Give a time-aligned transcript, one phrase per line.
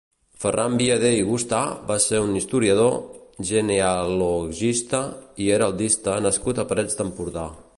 [0.43, 1.59] Ferran Viader i Gustà
[1.91, 2.95] va ser un historiador,
[3.51, 5.03] genealogista
[5.47, 7.47] i heraldista nascut a Parets d'Empordà.